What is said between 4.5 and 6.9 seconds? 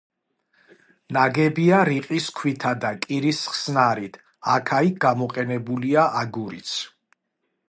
აქა-იქ გამოყენებულია აგურიც.